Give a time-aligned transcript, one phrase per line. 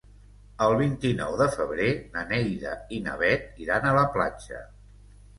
[0.67, 4.63] El vint-i-nou de febrer na Neida i na Bet iran a la platja.